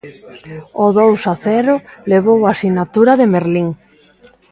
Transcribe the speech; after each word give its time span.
O 0.83 0.85
dous 0.97 1.21
a 1.33 1.35
cero 1.45 1.75
levou 2.11 2.39
a 2.45 2.53
sinatura 2.61 3.13
de 3.19 3.25
Merlín. 3.33 3.69